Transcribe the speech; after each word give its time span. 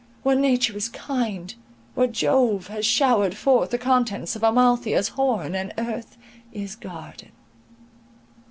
—where 0.23 0.35
nature 0.35 0.75
is 0.75 0.89
kind, 0.89 1.53
where 1.93 2.07
Jove 2.07 2.69
has 2.69 2.87
showered 2.87 3.37
forth 3.37 3.69
the 3.69 3.77
contents 3.77 4.35
of 4.35 4.41
Amalthea's 4.41 5.09
horn, 5.09 5.53
and 5.53 5.71
earth 5.77 6.17
is 6.51 6.75
garden. 6.75 7.31